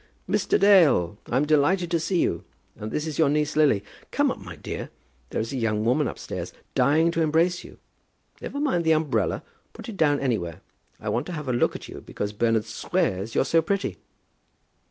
[0.27, 0.59] "Mr.
[0.59, 2.43] Dale, I'm delighted to see you.
[2.75, 3.83] And this is your niece Lily.
[4.09, 4.89] Come up, my dear.
[5.29, 7.77] There is a young woman upstairs, dying to embrace you.
[8.41, 9.43] Never mind the umbrella.
[9.73, 10.61] Put it down anywhere.
[10.99, 13.99] I want to have a look at you, because Bernard swears that you're so pretty."